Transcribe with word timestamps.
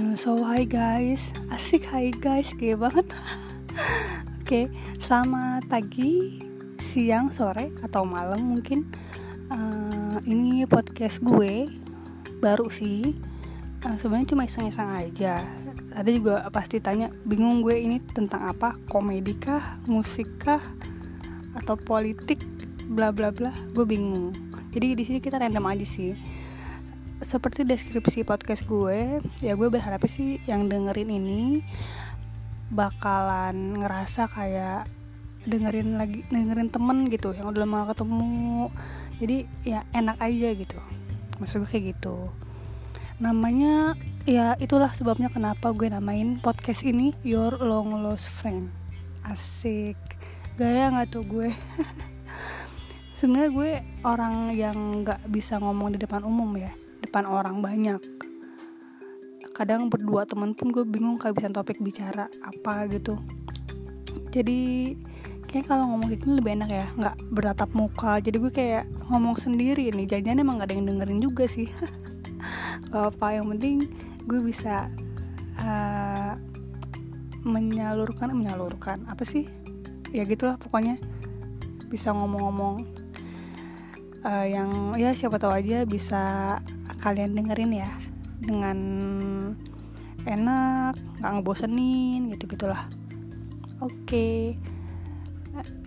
So 0.00 0.32
hi 0.48 0.64
guys, 0.64 1.28
asik 1.52 1.84
hi 1.92 2.08
guys, 2.08 2.48
gaya 2.56 2.72
banget 2.72 3.04
Oke, 4.40 4.48
okay, 4.48 4.64
selamat 4.96 5.68
pagi, 5.68 6.40
siang, 6.80 7.28
sore, 7.36 7.68
atau 7.84 8.08
malam 8.08 8.56
mungkin 8.56 8.88
uh, 9.52 10.16
Ini 10.24 10.64
podcast 10.72 11.20
gue, 11.20 11.68
baru 12.40 12.72
sih 12.72 13.12
uh, 13.84 14.00
Sebenarnya 14.00 14.32
cuma 14.32 14.48
iseng-iseng 14.48 14.88
aja 14.88 15.44
Ada 15.92 16.08
juga 16.08 16.48
pasti 16.48 16.80
tanya, 16.80 17.12
bingung 17.28 17.60
gue 17.60 17.76
ini 17.76 18.00
tentang 18.00 18.56
apa? 18.56 18.80
Komedi 18.88 19.36
kah? 19.36 19.84
Musik 19.84 20.40
kah? 20.40 20.64
Atau 21.52 21.76
politik? 21.76 22.40
Bla 22.88 23.12
bla 23.12 23.28
bla, 23.28 23.52
gue 23.76 23.84
bingung 23.84 24.32
Jadi 24.72 24.96
di 24.96 25.04
sini 25.04 25.20
kita 25.20 25.36
random 25.36 25.68
aja 25.68 25.84
sih 25.84 26.16
seperti 27.20 27.68
deskripsi 27.68 28.24
podcast 28.24 28.64
gue 28.64 29.20
ya 29.44 29.52
gue 29.52 29.68
berharap 29.68 30.00
sih 30.08 30.40
yang 30.48 30.72
dengerin 30.72 31.12
ini 31.12 31.60
bakalan 32.72 33.76
ngerasa 33.76 34.30
kayak 34.30 34.88
dengerin 35.44 36.00
lagi 36.00 36.24
dengerin 36.28 36.70
temen 36.70 37.08
gitu 37.10 37.32
yang 37.32 37.50
udah 37.50 37.64
lama 37.64 37.90
ketemu. 37.92 38.70
Jadi 39.20 39.38
ya 39.66 39.84
enak 39.92 40.16
aja 40.20 40.48
gitu. 40.56 40.78
Maksud 41.42 41.64
gue 41.64 41.68
kayak 41.68 41.84
gitu. 41.96 42.30
Namanya 43.20 43.98
ya 44.24 44.56
itulah 44.56 44.92
sebabnya 44.92 45.28
kenapa 45.28 45.72
gue 45.76 45.88
namain 45.92 46.40
podcast 46.40 46.84
ini 46.86 47.12
Your 47.26 47.60
Long 47.60 48.00
Lost 48.00 48.32
Friend. 48.32 48.68
Asik. 49.26 49.98
Gaya 50.56 50.92
nggak 50.92 51.08
tuh 51.12 51.24
gue? 51.24 51.52
Sebenarnya 53.16 53.50
gue 53.52 53.70
orang 54.08 54.56
yang 54.56 55.04
nggak 55.04 55.28
bisa 55.28 55.60
ngomong 55.60 55.92
di 55.92 55.98
depan 56.00 56.24
umum 56.24 56.48
ya 56.56 56.72
depan 57.02 57.24
orang 57.26 57.64
banyak. 57.64 58.00
Kadang 59.56 59.92
berdua 59.92 60.24
temen 60.24 60.56
pun 60.56 60.72
gue 60.72 60.84
bingung 60.86 61.20
kehabisan 61.20 61.52
topik 61.52 61.80
bicara 61.80 62.32
apa 62.40 62.88
gitu. 62.88 63.20
Jadi 64.30 64.94
kayak 65.50 65.66
kalau 65.66 65.90
ngomong 65.90 66.14
gini 66.14 66.38
lebih 66.38 66.54
enak 66.62 66.70
ya 66.70 66.86
nggak 66.94 67.16
bertatap 67.34 67.70
muka. 67.74 68.22
Jadi 68.22 68.36
gue 68.38 68.52
kayak 68.52 68.84
ngomong 69.10 69.36
sendiri 69.36 69.90
nih 69.90 70.06
jangan 70.06 70.40
emang 70.40 70.62
gak 70.62 70.70
ada 70.70 70.74
yang 70.78 70.86
dengerin 70.86 71.20
juga 71.20 71.44
sih. 71.50 71.68
Gak 72.90 73.14
apa 73.14 73.36
yang 73.36 73.46
penting 73.52 73.86
gue 74.24 74.40
bisa 74.40 74.88
uh, 75.60 76.34
menyalurkan 77.44 78.32
menyalurkan. 78.32 79.04
Apa 79.10 79.28
sih? 79.28 79.44
Ya 80.14 80.24
gitulah 80.24 80.56
pokoknya. 80.56 80.96
Bisa 81.90 82.14
ngomong-ngomong 82.14 83.00
uh, 84.24 84.46
yang 84.46 84.94
ya 84.96 85.12
siapa 85.16 85.36
tahu 85.40 85.52
aja 85.52 85.84
bisa 85.84 86.56
kalian 87.00 87.32
dengerin 87.32 87.72
ya 87.72 87.90
dengan 88.40 88.78
enak 90.28 90.94
nggak 91.20 91.32
ngebosenin 91.40 92.28
gitu 92.36 92.44
gitulah 92.56 92.88
oke. 93.80 93.92
Okay. 94.04 94.56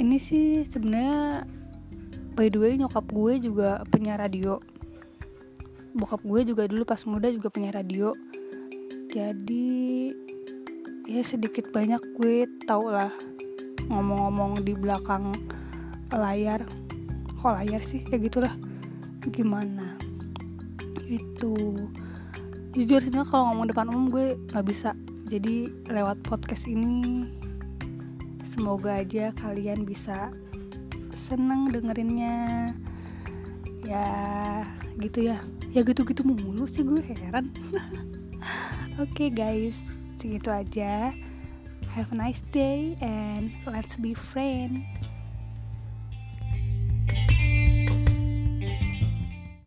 ini 0.00 0.16
sih 0.18 0.64
sebenarnya 0.66 1.44
by 2.32 2.48
the 2.48 2.58
way 2.58 2.72
nyokap 2.80 3.04
gue 3.12 3.40
juga 3.40 3.84
punya 3.88 4.16
radio. 4.16 4.58
Bokap 5.92 6.24
gue 6.24 6.40
juga 6.48 6.64
dulu 6.64 6.88
pas 6.88 7.00
muda 7.04 7.28
juga 7.28 7.52
punya 7.52 7.68
radio. 7.72 8.16
Jadi 9.12 10.08
ya 11.04 11.20
sedikit 11.20 11.68
banyak 11.68 12.00
gue 12.16 12.48
tau 12.64 12.88
lah 12.88 13.12
ngomong-ngomong 13.92 14.64
di 14.64 14.72
belakang 14.72 15.36
layar. 16.08 16.64
Kok 17.40 17.60
layar 17.60 17.84
sih? 17.84 18.00
Kayak 18.08 18.32
gitulah. 18.32 18.54
Gimana 19.28 19.91
itu 21.20 21.54
jujur 22.72 23.04
sebenarnya 23.04 23.28
kalau 23.28 23.44
ngomong 23.52 23.68
depan 23.68 23.86
umum 23.92 24.06
gue 24.08 24.26
nggak 24.52 24.64
bisa. 24.64 24.96
Jadi 25.28 25.68
lewat 25.88 26.24
podcast 26.24 26.68
ini 26.68 27.28
semoga 28.44 29.00
aja 29.00 29.32
kalian 29.36 29.84
bisa 29.84 30.32
seneng 31.12 31.68
dengerinnya. 31.68 32.72
Ya 33.84 34.08
gitu 34.96 35.28
ya. 35.32 35.40
Ya 35.72 35.84
gitu-gitu 35.84 36.24
mulu 36.24 36.64
sih 36.64 36.84
gue 36.84 37.00
heran. 37.04 37.52
Oke 39.02 39.28
okay, 39.28 39.28
guys. 39.28 39.76
Segitu 40.16 40.48
aja. 40.48 41.12
Have 41.92 42.08
a 42.12 42.16
nice 42.16 42.40
day 42.56 42.96
and 43.04 43.52
let's 43.68 44.00
be 44.00 44.16
friends 44.16 44.80